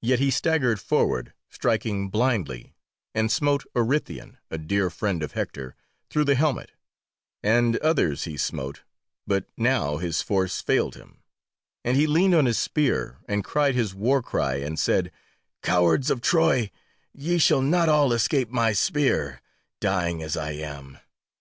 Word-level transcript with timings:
Yet 0.00 0.20
he 0.20 0.30
staggered 0.30 0.78
forward, 0.80 1.34
striking 1.50 2.08
blindly, 2.08 2.72
and 3.16 3.32
smote 3.32 3.64
Orythaon, 3.74 4.36
a 4.48 4.58
dear 4.58 4.90
friend 4.90 5.24
of 5.24 5.32
Hector, 5.32 5.74
through 6.08 6.22
the 6.22 6.36
helmet, 6.36 6.70
and 7.42 7.76
others 7.78 8.26
he 8.30 8.36
smote, 8.36 8.84
but 9.26 9.48
now 9.56 9.96
his 9.96 10.22
force 10.22 10.60
failed 10.60 10.94
him, 10.94 11.20
and 11.84 11.96
he 11.96 12.06
leaned 12.06 12.36
on 12.36 12.46
his 12.46 12.58
spear, 12.58 13.18
and 13.26 13.42
cried 13.42 13.74
his 13.74 13.92
warcry, 13.92 14.62
and 14.62 14.78
said, 14.78 15.10
"Cowards 15.64 16.10
of 16.12 16.20
Troy, 16.20 16.70
ye 17.12 17.36
shall 17.36 17.60
not 17.60 17.88
all 17.88 18.12
escape 18.12 18.50
my 18.50 18.72
spear, 18.72 19.42
dying 19.80 20.22
as 20.22 20.36
I 20.36 20.52
am." 20.52 20.98